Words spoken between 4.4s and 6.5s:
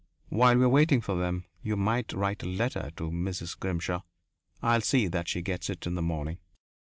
I'll see that she gets it in the morning."